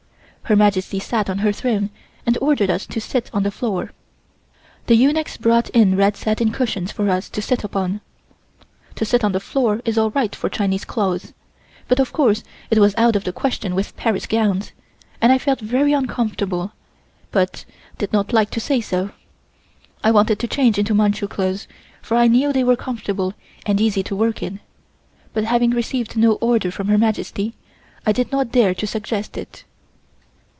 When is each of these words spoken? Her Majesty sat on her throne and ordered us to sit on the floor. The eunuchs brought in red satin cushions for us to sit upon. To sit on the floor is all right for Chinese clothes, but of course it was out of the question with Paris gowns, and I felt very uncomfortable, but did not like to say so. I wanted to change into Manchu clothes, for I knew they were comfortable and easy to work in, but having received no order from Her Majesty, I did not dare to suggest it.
Her 0.45 0.55
Majesty 0.57 0.99
sat 0.99 1.29
on 1.29 1.37
her 1.37 1.53
throne 1.53 1.91
and 2.25 2.37
ordered 2.41 2.69
us 2.69 2.85
to 2.87 2.99
sit 2.99 3.29
on 3.33 3.43
the 3.43 3.51
floor. 3.51 3.93
The 4.87 4.97
eunuchs 4.97 5.37
brought 5.37 5.69
in 5.69 5.95
red 5.95 6.17
satin 6.17 6.51
cushions 6.51 6.91
for 6.91 7.09
us 7.09 7.29
to 7.29 7.41
sit 7.41 7.63
upon. 7.63 8.01
To 8.95 9.05
sit 9.05 9.23
on 9.23 9.31
the 9.31 9.39
floor 9.39 9.79
is 9.85 9.97
all 9.97 10.09
right 10.09 10.35
for 10.35 10.49
Chinese 10.49 10.83
clothes, 10.83 11.31
but 11.87 12.01
of 12.01 12.11
course 12.11 12.43
it 12.69 12.79
was 12.79 12.93
out 12.97 13.15
of 13.15 13.23
the 13.23 13.31
question 13.31 13.75
with 13.75 13.95
Paris 13.95 14.25
gowns, 14.25 14.73
and 15.21 15.31
I 15.31 15.37
felt 15.37 15.61
very 15.61 15.93
uncomfortable, 15.93 16.73
but 17.31 17.63
did 17.97 18.11
not 18.11 18.33
like 18.33 18.49
to 18.49 18.59
say 18.59 18.81
so. 18.81 19.11
I 20.03 20.11
wanted 20.11 20.37
to 20.39 20.47
change 20.49 20.77
into 20.77 20.93
Manchu 20.93 21.29
clothes, 21.29 21.65
for 22.01 22.17
I 22.17 22.27
knew 22.27 22.51
they 22.51 22.65
were 22.65 22.75
comfortable 22.75 23.35
and 23.65 23.79
easy 23.79 24.03
to 24.03 24.17
work 24.17 24.43
in, 24.43 24.59
but 25.31 25.45
having 25.45 25.71
received 25.71 26.17
no 26.17 26.33
order 26.41 26.71
from 26.71 26.89
Her 26.89 26.97
Majesty, 26.97 27.55
I 28.05 28.11
did 28.11 28.33
not 28.33 28.51
dare 28.51 28.73
to 28.75 28.85
suggest 28.85 29.37
it. 29.37 29.63